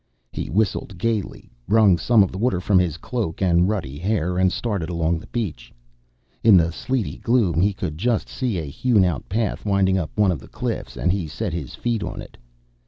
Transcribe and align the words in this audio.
He 0.31 0.49
whistled 0.49 0.97
gaily, 0.97 1.51
wrung 1.67 1.95
some 1.99 2.23
of 2.23 2.31
the 2.31 2.39
water 2.39 2.59
from 2.59 2.79
his 2.79 2.97
cloak 2.97 3.39
and 3.39 3.69
ruddy 3.69 3.99
hair, 3.99 4.39
and 4.39 4.51
started 4.51 4.89
along 4.89 5.19
the 5.19 5.27
beach. 5.27 5.71
In 6.43 6.57
the 6.57 6.71
sleety 6.71 7.17
gloom, 7.19 7.61
he 7.61 7.71
could 7.71 7.99
just 7.99 8.27
see 8.27 8.57
a 8.57 8.65
hewn 8.65 9.05
out 9.05 9.29
path 9.29 9.63
winding 9.63 9.99
up 9.99 10.09
one 10.15 10.31
of 10.31 10.39
the 10.39 10.47
cliffs 10.47 10.97
and 10.97 11.11
he 11.11 11.27
set 11.27 11.53
his 11.53 11.75
feet 11.75 12.01
on 12.01 12.19
it. 12.19 12.35